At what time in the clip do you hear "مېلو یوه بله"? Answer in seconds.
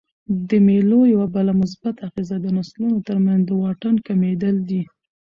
0.67-1.51